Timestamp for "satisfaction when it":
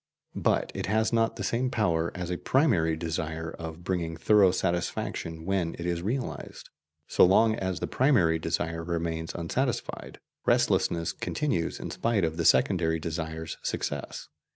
4.49-5.85